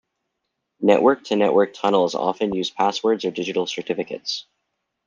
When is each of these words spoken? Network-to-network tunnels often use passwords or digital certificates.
Network-to-network 0.79 1.75
tunnels 1.75 2.15
often 2.15 2.55
use 2.55 2.71
passwords 2.71 3.23
or 3.23 3.29
digital 3.29 3.67
certificates. 3.67 4.47